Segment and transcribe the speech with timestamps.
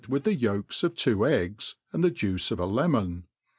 [0.09, 3.27] with the yolks of two eggs, and the juice of a lemon.